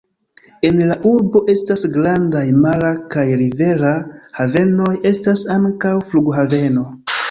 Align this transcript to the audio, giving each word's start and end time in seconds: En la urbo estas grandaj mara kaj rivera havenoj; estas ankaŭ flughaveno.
En 0.69 0.79
la 0.91 0.95
urbo 1.09 1.41
estas 1.55 1.83
grandaj 1.99 2.43
mara 2.65 2.91
kaj 3.15 3.29
rivera 3.45 3.95
havenoj; 4.41 4.93
estas 5.15 5.49
ankaŭ 5.63 5.97
flughaveno. 6.13 6.93